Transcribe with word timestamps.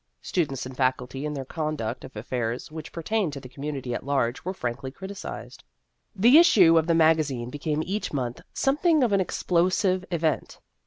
Students 0.23 0.65
and 0.65 0.75
Faculty 0.75 1.27
in 1.27 1.35
their 1.35 1.45
conduct 1.45 2.03
of 2.03 2.15
affairs 2.15 2.71
which 2.71 2.91
pertained 2.91 3.33
to 3.33 3.39
the 3.39 3.47
community 3.47 3.93
at 3.93 4.03
large 4.03 4.43
were 4.43 4.51
frankly 4.51 4.89
criticised. 4.89 5.63
The 6.15 6.39
issue 6.39 6.75
of 6.79 6.87
the 6.87 6.95
mag 6.95 7.19
azine 7.19 7.51
became 7.51 7.83
each 7.85 8.11
month 8.11 8.41
something 8.51 9.03
of 9.03 9.11
an 9.13 9.21
explosive 9.21 10.03
event. 10.09 10.59